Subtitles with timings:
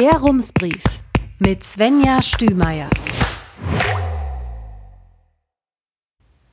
[0.00, 0.82] Der Rumsbrief
[1.40, 2.88] mit Svenja Stümeier.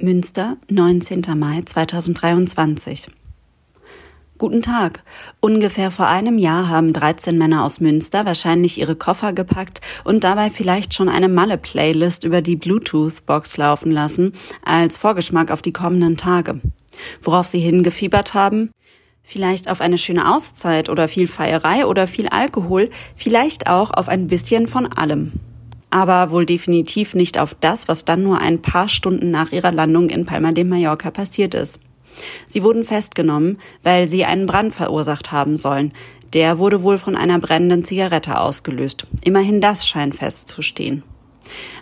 [0.01, 1.21] Münster, 19.
[1.37, 3.07] Mai 2023.
[4.37, 5.05] Guten Tag.
[5.39, 10.49] Ungefähr vor einem Jahr haben 13 Männer aus Münster wahrscheinlich ihre Koffer gepackt und dabei
[10.49, 14.33] vielleicht schon eine Malle-Playlist über die Bluetooth-Box laufen lassen,
[14.65, 16.59] als Vorgeschmack auf die kommenden Tage.
[17.21, 18.71] Worauf sie hingefiebert haben?
[19.29, 24.27] Vielleicht auf eine schöne Auszeit oder viel Feierei oder viel Alkohol, vielleicht auch auf ein
[24.27, 25.33] bisschen von allem.
[25.89, 30.07] Aber wohl definitiv nicht auf das, was dann nur ein paar Stunden nach ihrer Landung
[30.07, 31.81] in Palma de Mallorca passiert ist.
[32.45, 35.91] Sie wurden festgenommen, weil sie einen Brand verursacht haben sollen.
[36.33, 39.07] Der wurde wohl von einer brennenden Zigarette ausgelöst.
[39.25, 41.03] Immerhin das scheint festzustehen.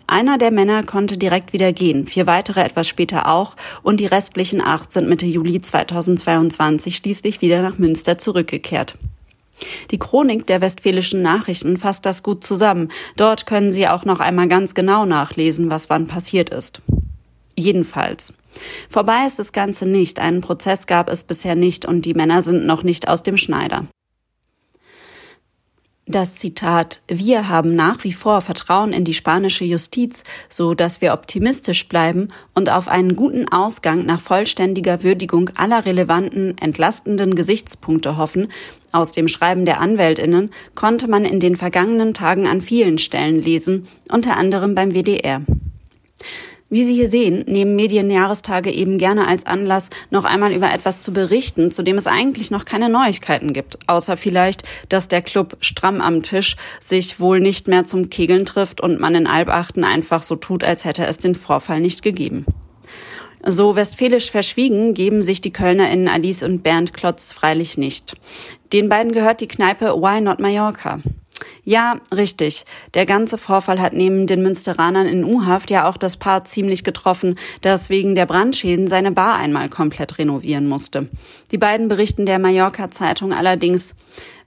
[0.07, 4.61] Einer der Männer konnte direkt wieder gehen, vier weitere etwas später auch, und die restlichen
[4.61, 8.95] acht sind Mitte Juli 2022 schließlich wieder nach Münster zurückgekehrt.
[9.91, 12.89] Die Chronik der Westfälischen Nachrichten fasst das gut zusammen.
[13.15, 16.81] Dort können Sie auch noch einmal ganz genau nachlesen, was wann passiert ist.
[17.55, 18.33] Jedenfalls.
[18.89, 20.19] Vorbei ist das Ganze nicht.
[20.19, 23.85] Einen Prozess gab es bisher nicht und die Männer sind noch nicht aus dem Schneider.
[26.07, 31.13] Das Zitat Wir haben nach wie vor Vertrauen in die spanische Justiz, so dass wir
[31.13, 38.49] optimistisch bleiben und auf einen guten Ausgang nach vollständiger Würdigung aller relevanten, entlastenden Gesichtspunkte hoffen,
[38.91, 43.87] aus dem Schreiben der Anwältinnen konnte man in den vergangenen Tagen an vielen Stellen lesen,
[44.11, 45.41] unter anderem beim WDR.
[46.67, 51.13] Wie Sie hier sehen, nehmen Medienjahrestage eben gerne als Anlass, noch einmal über etwas zu
[51.13, 53.77] berichten, zu dem es eigentlich noch keine Neuigkeiten gibt.
[53.85, 58.81] Außer vielleicht, dass der Club stramm am Tisch sich wohl nicht mehr zum Kegeln trifft
[58.81, 62.45] und man in Albachten einfach so tut, als hätte es den Vorfall nicht gegeben.
[63.47, 68.15] So westfälisch verschwiegen geben sich die KölnerInnen Alice und Bernd Klotz freilich nicht.
[68.73, 70.99] Den beiden gehört die Kneipe Why Not Mallorca.
[71.63, 72.65] Ja, richtig.
[72.93, 77.37] Der ganze Vorfall hat neben den Münsteranern in U-Haft ja auch das Paar ziemlich getroffen,
[77.61, 81.09] das wegen der Brandschäden seine Bar einmal komplett renovieren musste.
[81.51, 83.95] Die beiden berichten der Mallorca-Zeitung allerdings,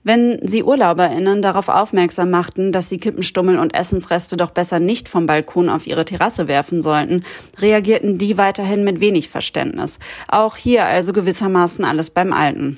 [0.03, 5.25] wenn sie UrlauberInnen darauf aufmerksam machten, dass sie Kippenstummel und Essensreste doch besser nicht vom
[5.25, 7.25] Balkon auf ihre Terrasse werfen sollten,
[7.59, 9.99] reagierten die weiterhin mit wenig Verständnis.
[10.29, 12.77] Auch hier also gewissermaßen alles beim Alten.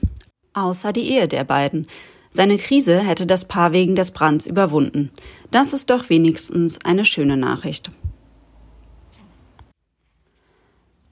[0.54, 1.88] Außer die Ehe der beiden.
[2.34, 5.12] Seine Krise hätte das Paar wegen des Brands überwunden.
[5.52, 7.92] Das ist doch wenigstens eine schöne Nachricht.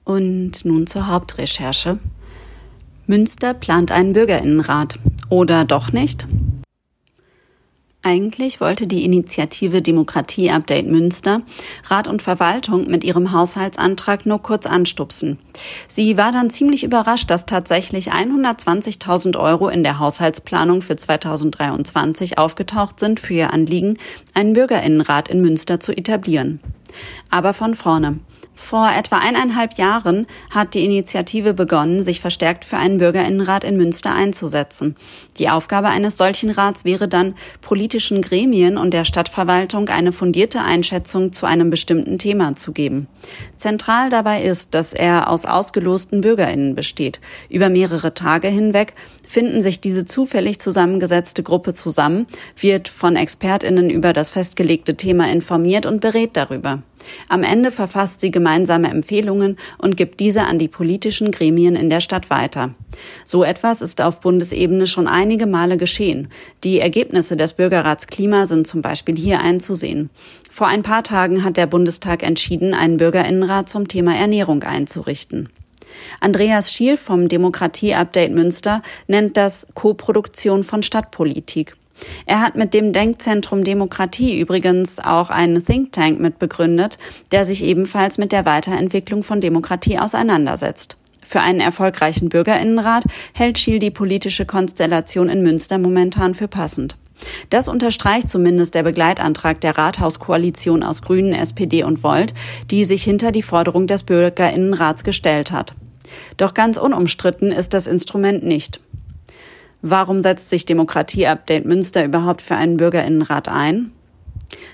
[0.04, 1.98] Und nun zur Hauptrecherche.
[3.06, 4.98] Münster plant einen Bürgerinnenrat.
[5.28, 6.26] Oder doch nicht?
[8.02, 11.42] Eigentlich wollte die Initiative Demokratie Update Münster
[11.84, 15.38] Rat und Verwaltung mit ihrem Haushaltsantrag nur kurz anstupsen.
[15.86, 22.98] Sie war dann ziemlich überrascht, dass tatsächlich 120.000 Euro in der Haushaltsplanung für 2023 aufgetaucht
[22.98, 23.98] sind für ihr Anliegen,
[24.32, 26.60] einen Bürgerinnenrat in Münster zu etablieren.
[27.30, 28.20] Aber von vorne.
[28.60, 34.14] Vor etwa eineinhalb Jahren hat die Initiative begonnen, sich verstärkt für einen Bürgerinnenrat in Münster
[34.14, 34.96] einzusetzen.
[35.38, 41.32] Die Aufgabe eines solchen Rats wäre dann, politischen Gremien und der Stadtverwaltung eine fundierte Einschätzung
[41.32, 43.08] zu einem bestimmten Thema zu geben.
[43.56, 47.18] Zentral dabei ist, dass er aus ausgelosten Bürgerinnen besteht.
[47.48, 48.94] Über mehrere Tage hinweg
[49.26, 52.26] finden sich diese zufällig zusammengesetzte Gruppe zusammen,
[52.56, 56.79] wird von Expertinnen über das festgelegte Thema informiert und berät darüber.
[57.28, 62.00] Am Ende verfasst sie gemeinsame Empfehlungen und gibt diese an die politischen Gremien in der
[62.00, 62.74] Stadt weiter.
[63.24, 66.28] So etwas ist auf Bundesebene schon einige Male geschehen.
[66.64, 70.10] Die Ergebnisse des Bürgerrats Klima sind zum Beispiel hier einzusehen.
[70.50, 75.48] Vor ein paar Tagen hat der Bundestag entschieden, einen Bürgerinnenrat zum Thema Ernährung einzurichten.
[76.20, 81.76] Andreas Schiel vom Demokratie Update Münster nennt das Koproduktion von Stadtpolitik.
[82.26, 86.98] Er hat mit dem Denkzentrum Demokratie übrigens auch einen Think Tank mitbegründet,
[87.32, 90.96] der sich ebenfalls mit der Weiterentwicklung von Demokratie auseinandersetzt.
[91.22, 96.96] Für einen erfolgreichen Bürgerinnenrat hält Schiel die politische Konstellation in Münster momentan für passend.
[97.50, 102.34] Das unterstreicht zumindest der Begleitantrag der Rathauskoalition aus Grünen, SPD und Volt,
[102.70, 105.74] die sich hinter die Forderung des Bürgerinnenrats gestellt hat.
[106.36, 108.80] Doch ganz unumstritten ist das Instrument nicht.
[109.82, 113.92] Warum setzt sich Demokratie Update Münster überhaupt für einen Bürgerinnenrat ein?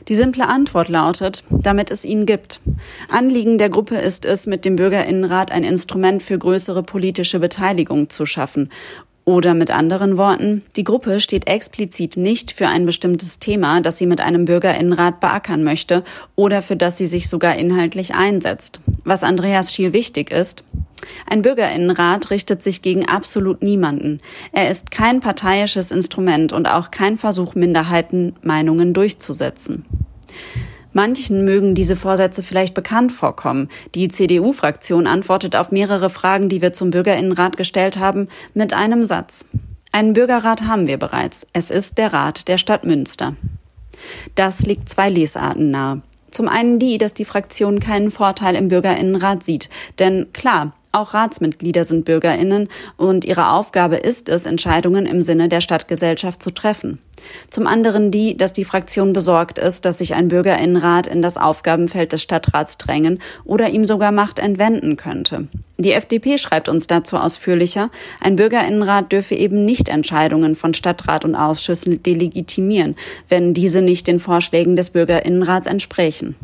[0.08, 2.60] Die simple Antwort lautet, damit es ihn gibt.
[3.10, 8.26] Anliegen der Gruppe ist es, mit dem Bürgerinnenrat ein Instrument für größere politische Beteiligung zu
[8.26, 8.70] schaffen.
[9.24, 14.06] Oder mit anderen Worten, die Gruppe steht explizit nicht für ein bestimmtes Thema, das sie
[14.06, 16.04] mit einem Bürgerinnenrat beackern möchte
[16.36, 18.80] oder für das sie sich sogar inhaltlich einsetzt.
[19.04, 20.62] Was Andreas Schiel wichtig ist,
[21.26, 24.18] Ein Bürgerinnenrat richtet sich gegen absolut niemanden.
[24.52, 29.84] Er ist kein parteiisches Instrument und auch kein Versuch, Minderheitenmeinungen durchzusetzen.
[30.92, 33.68] Manchen mögen diese Vorsätze vielleicht bekannt vorkommen.
[33.94, 39.50] Die CDU-Fraktion antwortet auf mehrere Fragen, die wir zum Bürgerinnenrat gestellt haben, mit einem Satz.
[39.92, 41.46] Einen Bürgerrat haben wir bereits.
[41.52, 43.36] Es ist der Rat der Stadt Münster.
[44.34, 46.00] Das liegt zwei Lesarten nahe.
[46.30, 49.70] Zum einen die, dass die Fraktion keinen Vorteil im Bürgerinnenrat sieht.
[49.98, 55.60] Denn klar, auch Ratsmitglieder sind Bürgerinnen und ihre Aufgabe ist es, Entscheidungen im Sinne der
[55.60, 56.98] Stadtgesellschaft zu treffen.
[57.50, 62.12] Zum anderen die, dass die Fraktion besorgt ist, dass sich ein Bürgerinnenrat in das Aufgabenfeld
[62.12, 65.48] des Stadtrats drängen oder ihm sogar Macht entwenden könnte.
[65.78, 67.90] Die FDP schreibt uns dazu ausführlicher,
[68.20, 72.96] ein Bürgerinnenrat dürfe eben nicht Entscheidungen von Stadtrat und Ausschüssen delegitimieren,
[73.28, 76.36] wenn diese nicht den Vorschlägen des Bürgerinnenrats entsprechen.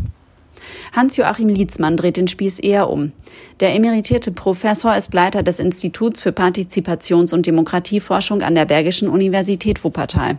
[0.94, 3.12] Hans-Joachim Lietzmann dreht den Spieß eher um.
[3.60, 9.82] Der emeritierte Professor ist Leiter des Instituts für Partizipations- und Demokratieforschung an der Bergischen Universität
[9.84, 10.38] Wuppertal.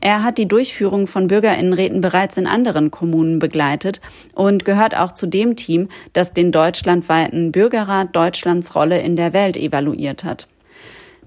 [0.00, 4.00] Er hat die Durchführung von Bürgerinnenräten bereits in anderen Kommunen begleitet
[4.34, 9.56] und gehört auch zu dem Team, das den deutschlandweiten Bürgerrat Deutschlands Rolle in der Welt
[9.56, 10.48] evaluiert hat.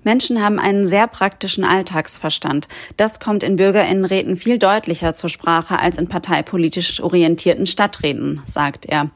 [0.04, 2.68] Menschen haben einen sehr praktischen Alltagsverstand.
[2.96, 9.10] Das kommt in Bürgerinnenräten viel deutlicher zur Sprache als in parteipolitisch orientierten Stadträten, sagt er.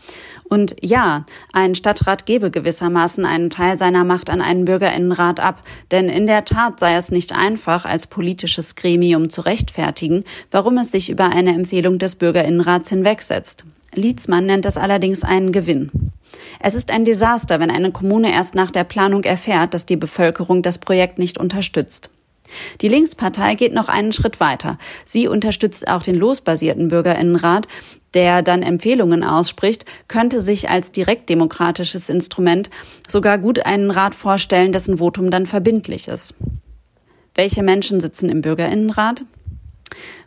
[0.44, 5.62] Und ja, ein Stadtrat gebe gewissermaßen einen Teil seiner Macht an einen Bürgerinnenrat ab,
[5.92, 10.92] denn in der Tat sei es nicht einfach, als politisches Gremium zu rechtfertigen, warum es
[10.92, 13.66] sich über eine Empfehlung des Bürgerinnenrats hinwegsetzt.
[13.94, 16.12] Lietzmann nennt das allerdings einen Gewinn.
[16.60, 20.62] Es ist ein Desaster, wenn eine Kommune erst nach der Planung erfährt, dass die Bevölkerung
[20.62, 22.10] das Projekt nicht unterstützt.
[22.82, 24.78] Die Linkspartei geht noch einen Schritt weiter.
[25.06, 27.68] Sie unterstützt auch den losbasierten Bürgerinnenrat,
[28.14, 32.70] der dann Empfehlungen ausspricht, könnte sich als direktdemokratisches Instrument
[33.08, 36.36] sogar gut einen Rat vorstellen, dessen Votum dann verbindlich ist.
[37.36, 39.24] Welche Menschen sitzen im Bürgerinnenrat?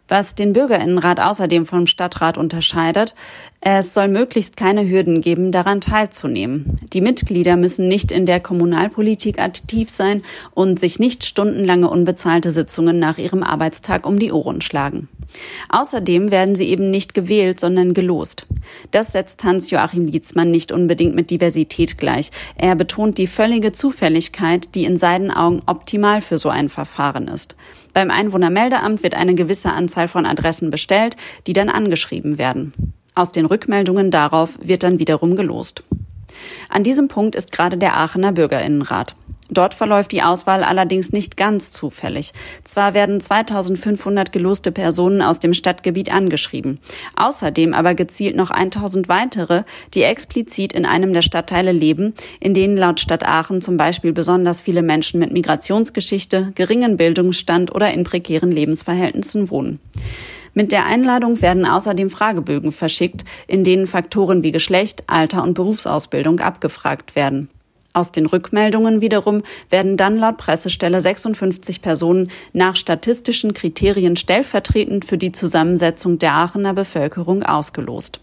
[0.07, 3.15] Was den Bürgerinnenrat außerdem vom Stadtrat unterscheidet,
[3.61, 6.77] es soll möglichst keine Hürden geben, daran teilzunehmen.
[6.93, 10.23] Die Mitglieder müssen nicht in der Kommunalpolitik aktiv sein
[10.53, 15.09] und sich nicht stundenlange unbezahlte Sitzungen nach ihrem Arbeitstag um die Ohren schlagen.
[15.71, 18.47] Außerdem werden sie eben nicht gewählt, sondern gelost.
[18.91, 22.31] Das setzt Hans-Joachim Lietzmann nicht unbedingt mit Diversität gleich.
[22.57, 27.57] Er betont die völlige Zufälligkeit, die in seinen Augen optimal für so ein Verfahren ist.
[27.95, 31.17] Beim Einwohnermeldeamt wird eine gewisse Anzahl von Adressen bestellt,
[31.47, 32.73] die dann angeschrieben werden.
[33.15, 35.85] Aus den Rückmeldungen darauf wird dann wiederum gelost.
[36.69, 39.15] An diesem Punkt ist gerade der Aachener Bürgerinnenrat.
[39.51, 42.33] Dort verläuft die Auswahl allerdings nicht ganz zufällig.
[42.65, 46.79] Zwar werden 2500 geloste Personen aus dem Stadtgebiet angeschrieben,
[47.17, 52.77] außerdem aber gezielt noch 1000 weitere, die explizit in einem der Stadtteile leben, in denen
[52.77, 58.51] laut Stadt Aachen zum Beispiel besonders viele Menschen mit Migrationsgeschichte, geringen Bildungsstand oder in prekären
[58.51, 59.79] Lebensverhältnissen wohnen.
[60.55, 66.39] Mit der Einladung werden außerdem Fragebögen verschickt, in denen Faktoren wie Geschlecht, Alter und Berufsausbildung
[66.41, 67.51] abgefragt werden.
[67.95, 75.17] Aus den Rückmeldungen wiederum werden dann laut Pressestelle 56 Personen nach statistischen Kriterien stellvertretend für
[75.17, 78.19] die Zusammensetzung der Aachener Bevölkerung ausgelost.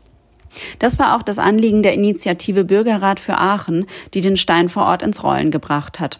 [0.80, 5.04] Das war auch das Anliegen der Initiative Bürgerrat für Aachen, die den Stein vor Ort
[5.04, 6.20] ins Rollen gebracht hat.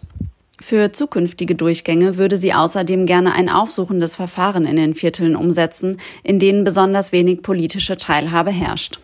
[0.58, 6.38] Für zukünftige Durchgänge würde sie außerdem gerne ein aufsuchendes Verfahren in den Vierteln umsetzen, in
[6.38, 8.98] denen besonders wenig politische Teilhabe herrscht.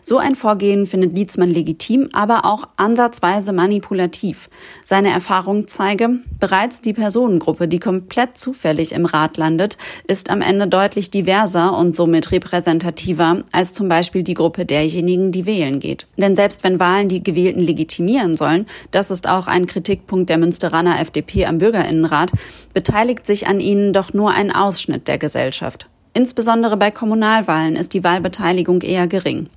[0.00, 4.50] So ein Vorgehen findet Lietzmann legitim, aber auch ansatzweise manipulativ.
[4.82, 10.66] Seine Erfahrung zeige, bereits die Personengruppe, die komplett zufällig im Rat landet, ist am Ende
[10.66, 16.06] deutlich diverser und somit repräsentativer als zum Beispiel die Gruppe derjenigen, die wählen geht.
[16.16, 21.00] Denn selbst wenn Wahlen die Gewählten legitimieren sollen, das ist auch ein Kritikpunkt der Münsteraner
[21.00, 22.32] FDP am Bürgerinnenrat,
[22.74, 25.86] beteiligt sich an ihnen doch nur ein Ausschnitt der Gesellschaft.
[26.12, 29.48] Insbesondere bei Kommunalwahlen ist die Wahlbeteiligung eher gering.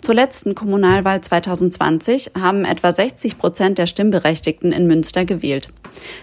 [0.00, 5.70] Zur letzten Kommunalwahl 2020 haben etwa 60 Prozent der Stimmberechtigten in Münster gewählt.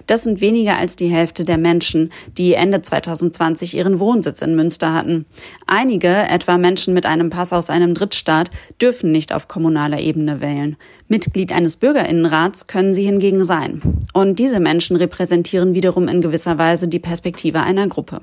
[0.07, 4.93] Das sind weniger als die Hälfte der Menschen, die Ende 2020 ihren Wohnsitz in Münster
[4.93, 5.25] hatten.
[5.65, 10.77] Einige, etwa Menschen mit einem Pass aus einem Drittstaat, dürfen nicht auf kommunaler Ebene wählen.
[11.07, 13.81] Mitglied eines Bürgerinnenrats können sie hingegen sein.
[14.13, 18.21] Und diese Menschen repräsentieren wiederum in gewisser Weise die Perspektive einer Gruppe.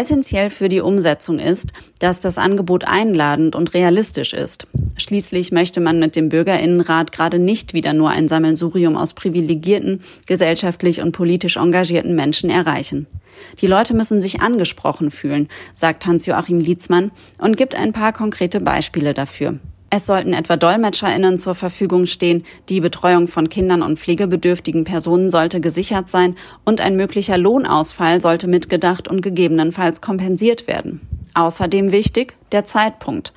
[0.00, 4.66] Essentiell für die Umsetzung ist, dass das Angebot einladend und realistisch ist.
[4.96, 11.02] Schließlich möchte man mit dem Bürgerinnenrat gerade nicht wieder nur ein Sammelsurium aus privilegierten, gesellschaftlich
[11.02, 13.08] und politisch engagierten Menschen erreichen.
[13.60, 19.12] Die Leute müssen sich angesprochen fühlen, sagt Hans-Joachim Lietzmann und gibt ein paar konkrete Beispiele
[19.12, 19.58] dafür.
[19.92, 25.60] Es sollten etwa DolmetscherInnen zur Verfügung stehen, die Betreuung von Kindern und pflegebedürftigen Personen sollte
[25.60, 31.00] gesichert sein und ein möglicher Lohnausfall sollte mitgedacht und gegebenenfalls kompensiert werden.
[31.34, 33.32] Außerdem wichtig der Zeitpunkt.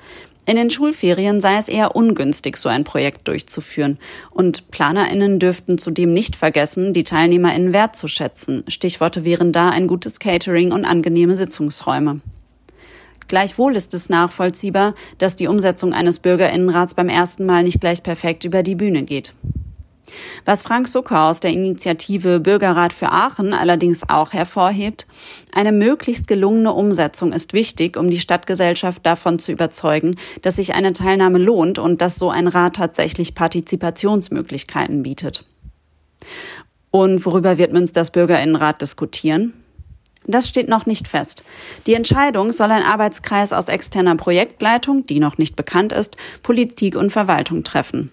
[0.46, 3.98] In den Schulferien sei es eher ungünstig, so ein Projekt durchzuführen.
[4.30, 8.62] Und PlanerInnen dürften zudem nicht vergessen, die TeilnehmerInnen wertzuschätzen.
[8.68, 12.20] Stichworte wären da ein gutes Catering und angenehme Sitzungsräume.
[13.28, 18.44] Gleichwohl ist es nachvollziehbar, dass die Umsetzung eines Bürgerinnenrats beim ersten Mal nicht gleich perfekt
[18.44, 19.34] über die Bühne geht.
[20.44, 25.06] Was Frank Zucker aus der Initiative Bürgerrat für Aachen allerdings auch hervorhebt,
[25.54, 30.92] eine möglichst gelungene Umsetzung ist wichtig, um die Stadtgesellschaft davon zu überzeugen, dass sich eine
[30.92, 35.44] Teilnahme lohnt und dass so ein Rat tatsächlich Partizipationsmöglichkeiten bietet.
[36.90, 39.52] Und worüber wird Münsters Bürgerinnenrat diskutieren?
[40.26, 41.44] Das steht noch nicht fest.
[41.86, 47.10] Die Entscheidung soll ein Arbeitskreis aus externer Projektleitung, die noch nicht bekannt ist, Politik und
[47.10, 48.10] Verwaltung treffen.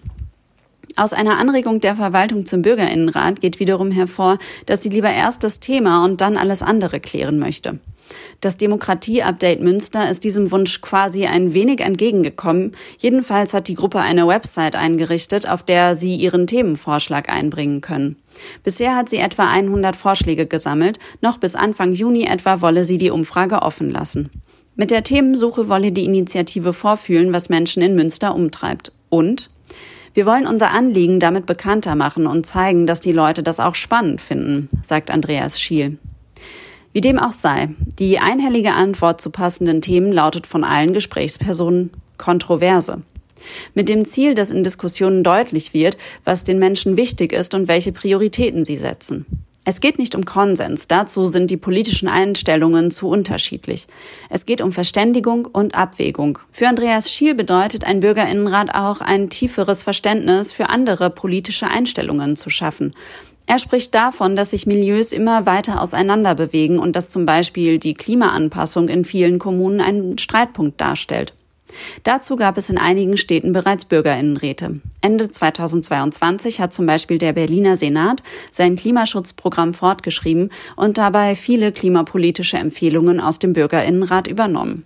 [0.96, 5.60] Aus einer Anregung der Verwaltung zum Bürgerinnenrat geht wiederum hervor, dass sie lieber erst das
[5.60, 7.78] Thema und dann alles andere klären möchte.
[8.40, 12.72] Das Demokratie-Update Münster ist diesem Wunsch quasi ein wenig entgegengekommen.
[12.98, 18.16] Jedenfalls hat die Gruppe eine Website eingerichtet, auf der sie ihren Themenvorschlag einbringen können.
[18.62, 20.98] Bisher hat sie etwa 100 Vorschläge gesammelt.
[21.22, 24.30] Noch bis Anfang Juni etwa wolle sie die Umfrage offen lassen.
[24.74, 28.92] Mit der Themensuche wolle die Initiative vorfühlen, was Menschen in Münster umtreibt.
[29.10, 29.50] Und
[30.14, 34.20] wir wollen unser Anliegen damit bekannter machen und zeigen, dass die Leute das auch spannend
[34.20, 35.98] finden, sagt Andreas Schiel.
[36.92, 43.00] Wie dem auch sei, die einhellige Antwort zu passenden Themen lautet von allen Gesprächspersonen Kontroverse.
[43.74, 47.92] Mit dem Ziel, dass in Diskussionen deutlich wird, was den Menschen wichtig ist und welche
[47.92, 49.26] Prioritäten sie setzen.
[49.64, 53.86] Es geht nicht um Konsens, dazu sind die politischen Einstellungen zu unterschiedlich.
[54.28, 56.40] Es geht um Verständigung und Abwägung.
[56.50, 62.50] Für Andreas Schiel bedeutet ein Bürgerinnenrat auch ein tieferes Verständnis für andere politische Einstellungen zu
[62.50, 62.92] schaffen.
[63.46, 67.94] Er spricht davon, dass sich Milieus immer weiter auseinander bewegen und dass zum Beispiel die
[67.94, 71.34] Klimaanpassung in vielen Kommunen einen Streitpunkt darstellt.
[72.02, 74.80] Dazu gab es in einigen Städten bereits Bürgerinnenräte.
[75.00, 82.58] Ende 2022 hat zum Beispiel der Berliner Senat sein Klimaschutzprogramm fortgeschrieben und dabei viele klimapolitische
[82.58, 84.84] Empfehlungen aus dem Bürgerinnenrat übernommen.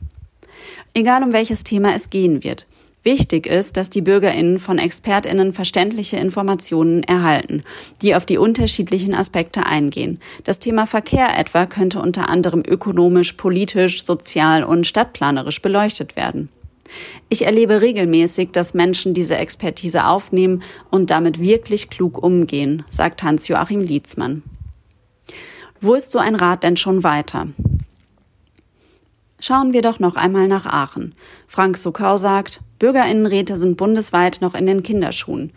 [0.95, 2.67] Egal um welches Thema es gehen wird.
[3.07, 7.63] Wichtig ist, dass die Bürgerinnen von Expertinnen verständliche Informationen erhalten,
[8.03, 10.19] die auf die unterschiedlichen Aspekte eingehen.
[10.43, 16.49] Das Thema Verkehr etwa könnte unter anderem ökonomisch, politisch, sozial und stadtplanerisch beleuchtet werden.
[17.29, 23.81] Ich erlebe regelmäßig, dass Menschen diese Expertise aufnehmen und damit wirklich klug umgehen, sagt Hans-Joachim
[23.81, 24.45] Lietzmann.
[25.81, 27.49] Wo ist so ein Rat denn schon weiter?
[29.41, 31.15] Schauen wir doch noch einmal nach Aachen.
[31.47, 35.53] Frank Sukau sagt, Bürgerinnenräte sind bundesweit noch in den Kinderschuhen.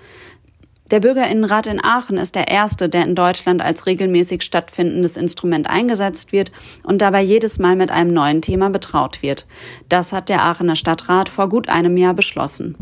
[0.91, 6.31] Der Bürgerinnenrat in Aachen ist der erste, der in Deutschland als regelmäßig stattfindendes Instrument eingesetzt
[6.31, 6.51] wird
[6.83, 9.45] und dabei jedes Mal mit einem neuen Thema betraut wird.
[9.87, 12.75] Das hat der Aachener Stadtrat vor gut einem Jahr beschlossen.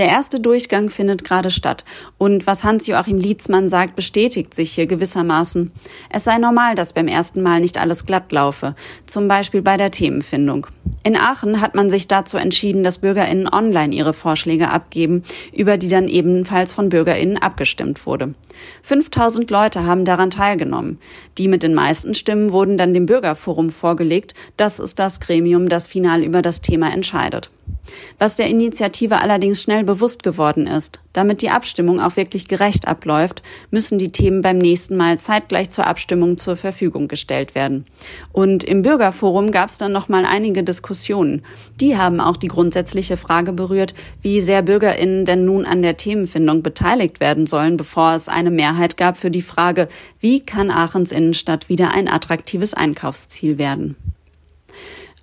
[0.00, 1.84] Der erste Durchgang findet gerade statt.
[2.16, 5.72] Und was Hans-Joachim Lietzmann sagt, bestätigt sich hier gewissermaßen.
[6.08, 8.74] Es sei normal, dass beim ersten Mal nicht alles glatt laufe.
[9.04, 10.68] Zum Beispiel bei der Themenfindung.
[11.02, 15.88] In Aachen hat man sich dazu entschieden, dass BürgerInnen online ihre Vorschläge abgeben, über die
[15.88, 18.32] dann ebenfalls von BürgerInnen abgestimmt wurde.
[18.82, 20.98] 5000 Leute haben daran teilgenommen.
[21.38, 24.34] Die mit den meisten Stimmen wurden dann dem Bürgerforum vorgelegt.
[24.56, 27.50] Das ist das Gremium, das final über das Thema entscheidet.
[28.18, 33.42] Was der Initiative allerdings schnell bewusst geworden ist, damit die Abstimmung auch wirklich gerecht abläuft,
[33.70, 37.86] müssen die Themen beim nächsten Mal zeitgleich zur Abstimmung zur Verfügung gestellt werden.
[38.32, 41.42] Und im Bürgerforum gab es dann noch mal einige Diskussionen.
[41.80, 46.62] Die haben auch die grundsätzliche Frage berührt, wie sehr BürgerInnen denn nun an der Themenfindung
[46.62, 49.88] beteiligt werden sollen, bevor es eine Mehrheit gab für die Frage,
[50.20, 53.96] wie kann Aachens Innenstadt wieder ein attraktives Einkaufsziel werden.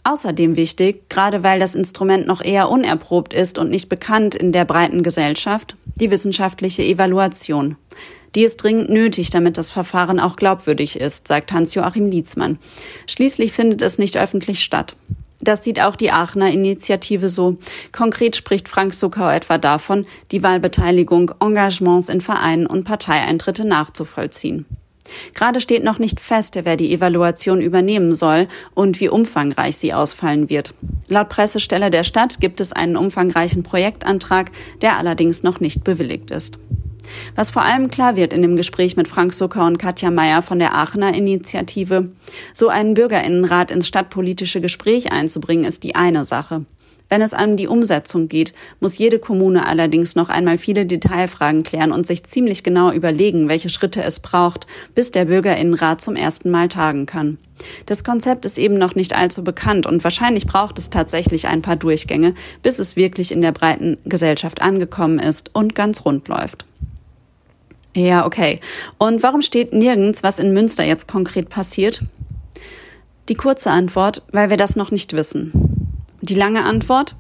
[0.03, 4.63] Außerdem wichtig, gerade weil das Instrument noch eher unerprobt ist und nicht bekannt in der
[4.63, 7.75] breiten Gesellschaft, die wissenschaftliche Evaluation.
[8.33, 12.57] Die ist dringend nötig, damit das Verfahren auch glaubwürdig ist, sagt Hans-Joachim Lietzmann.
[13.05, 14.95] Schließlich findet es nicht öffentlich statt.
[15.41, 17.57] Das sieht auch die Aachener Initiative so.
[17.91, 24.65] Konkret spricht Frank Suckau etwa davon, die Wahlbeteiligung, Engagements in Vereinen und Parteieintritte nachzuvollziehen.
[25.33, 30.49] Gerade steht noch nicht fest, wer die Evaluation übernehmen soll und wie umfangreich sie ausfallen
[30.49, 30.73] wird.
[31.07, 34.51] Laut Pressestelle der Stadt gibt es einen umfangreichen Projektantrag,
[34.81, 36.59] der allerdings noch nicht bewilligt ist.
[37.35, 40.59] Was vor allem klar wird in dem Gespräch mit Frank Zucker und Katja Mayer von
[40.59, 42.09] der Aachener Initiative,
[42.53, 46.65] so einen Bürgerinnenrat ins stadtpolitische Gespräch einzubringen, ist die eine Sache.
[47.09, 51.91] Wenn es um die Umsetzung geht, muss jede Kommune allerdings noch einmal viele Detailfragen klären
[51.91, 56.67] und sich ziemlich genau überlegen, welche Schritte es braucht, bis der Bürgerinnenrat zum ersten Mal
[56.67, 57.37] tagen kann.
[57.85, 61.77] Das Konzept ist eben noch nicht allzu bekannt und wahrscheinlich braucht es tatsächlich ein paar
[61.77, 66.65] Durchgänge, bis es wirklich in der breiten Gesellschaft angekommen ist und ganz rund läuft.
[67.97, 68.59] Ja, okay.
[68.99, 72.03] Und warum steht nirgends, was in Münster jetzt konkret passiert?
[73.27, 75.51] Die kurze Antwort, weil wir das noch nicht wissen.
[76.21, 77.15] Die lange Antwort?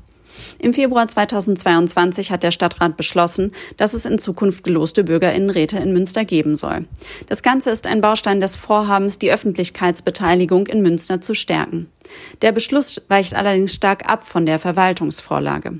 [0.59, 6.25] Im Februar 2022 hat der Stadtrat beschlossen, dass es in Zukunft geloste Bürgerinnenräte in Münster
[6.25, 6.85] geben soll.
[7.27, 11.87] Das Ganze ist ein Baustein des Vorhabens, die Öffentlichkeitsbeteiligung in Münster zu stärken.
[12.41, 15.79] Der Beschluss weicht allerdings stark ab von der Verwaltungsvorlage.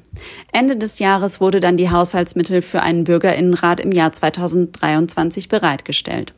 [0.51, 6.33] Ende des Jahres wurde dann die Haushaltsmittel für einen Bürgerinnenrat im Jahr 2023 bereitgestellt.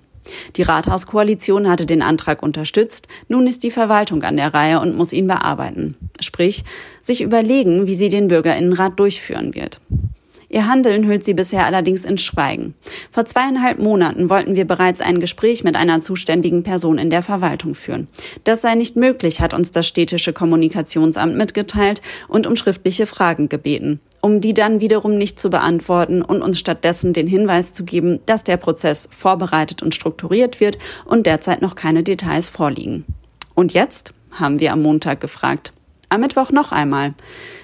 [0.55, 5.13] Die Rathauskoalition hatte den Antrag unterstützt, nun ist die Verwaltung an der Reihe und muss
[5.13, 5.95] ihn bearbeiten.
[6.19, 6.63] Sprich,
[7.01, 9.79] sich überlegen, wie sie den Bürgerinnenrat durchführen wird.
[10.51, 12.73] Ihr Handeln hüllt sie bisher allerdings in Schweigen.
[13.11, 17.75] Vor zweieinhalb Monaten wollten wir bereits ein Gespräch mit einer zuständigen Person in der Verwaltung
[17.75, 18.07] führen.
[18.45, 23.99] Das sei nicht möglich, hat uns das städtische Kommunikationsamt mitgeteilt und um schriftliche Fragen gebeten
[24.21, 28.43] um die dann wiederum nicht zu beantworten und uns stattdessen den Hinweis zu geben, dass
[28.43, 33.05] der Prozess vorbereitet und strukturiert wird und derzeit noch keine Details vorliegen.
[33.55, 34.13] Und jetzt?
[34.31, 35.73] haben wir am Montag gefragt.
[36.09, 37.15] Am Mittwoch noch einmal.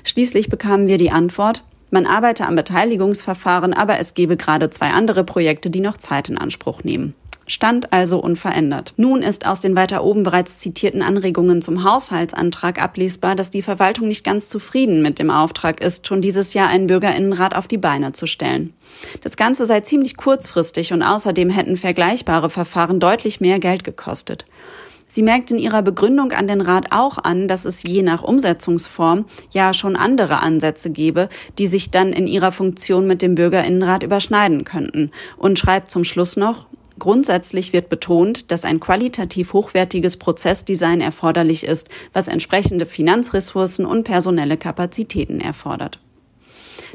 [0.04, 5.24] Schließlich bekamen wir die Antwort, man arbeite am Beteiligungsverfahren, aber es gebe gerade zwei andere
[5.24, 7.16] Projekte, die noch Zeit in Anspruch nehmen.
[7.48, 8.94] Stand also unverändert.
[8.98, 14.08] Nun ist aus den weiter oben bereits zitierten Anregungen zum Haushaltsantrag ablesbar, dass die Verwaltung
[14.08, 18.14] nicht ganz zufrieden mit dem Auftrag ist, schon dieses Jahr einen Bürgerinnenrat auf die Beine
[18.14, 18.74] zu stellen.
[19.22, 24.46] Das Ganze sei ziemlich kurzfristig und außerdem hätten vergleichbare Verfahren deutlich mehr Geld gekostet.
[25.08, 29.26] Sie merkt in ihrer Begründung an den Rat auch an, dass es je nach Umsetzungsform
[29.52, 34.64] ja schon andere Ansätze gebe, die sich dann in ihrer Funktion mit dem Bürgerinnenrat überschneiden
[34.66, 36.66] könnten und schreibt zum Schluss noch,
[36.98, 44.58] Grundsätzlich wird betont, dass ein qualitativ hochwertiges Prozessdesign erforderlich ist, was entsprechende Finanzressourcen und personelle
[44.58, 46.00] Kapazitäten erfordert.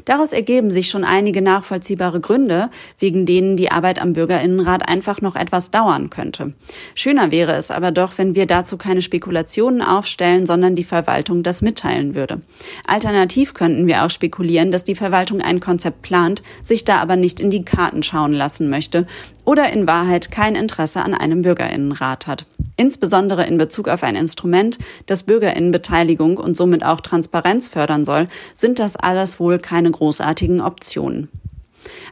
[0.05, 5.35] Daraus ergeben sich schon einige nachvollziehbare Gründe, wegen denen die Arbeit am Bürgerinnenrat einfach noch
[5.35, 6.53] etwas dauern könnte.
[6.95, 11.61] Schöner wäre es aber doch, wenn wir dazu keine Spekulationen aufstellen, sondern die Verwaltung das
[11.61, 12.41] mitteilen würde.
[12.87, 17.39] Alternativ könnten wir auch spekulieren, dass die Verwaltung ein Konzept plant, sich da aber nicht
[17.39, 19.05] in die Karten schauen lassen möchte
[19.45, 22.45] oder in Wahrheit kein Interesse an einem Bürgerinnenrat hat.
[22.77, 28.79] Insbesondere in Bezug auf ein Instrument, das Bürgerinnenbeteiligung und somit auch Transparenz fördern soll, sind
[28.79, 31.29] das alles wohl keine großartigen Optionen.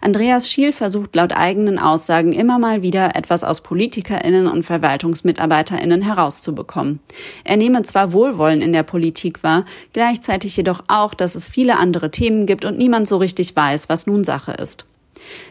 [0.01, 6.99] Andreas Schiel versucht laut eigenen Aussagen immer mal wieder etwas aus Politikerinnen und Verwaltungsmitarbeiterinnen herauszubekommen.
[7.43, 12.11] Er nehme zwar Wohlwollen in der Politik wahr, gleichzeitig jedoch auch, dass es viele andere
[12.11, 14.85] Themen gibt und niemand so richtig weiß, was nun Sache ist.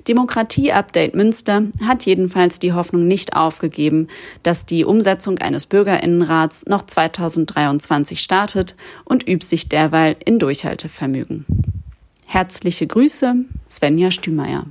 [0.09, 4.09] Demokratie-Update Münster hat jedenfalls die Hoffnung nicht aufgegeben,
[4.43, 11.45] dass die Umsetzung eines Bürgerinnenrats noch 2023 startet und übt sich derweil in Durchhaltevermögen.
[12.31, 13.37] Herzliche Grüße,
[13.71, 14.67] Svenja Stümeier.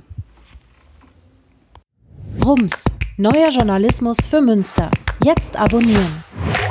[2.44, 2.84] Rums,
[3.16, 4.92] neuer Journalismus für Münster.
[5.24, 6.22] Jetzt abonnieren.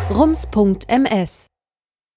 [0.10, 1.47] rums.ms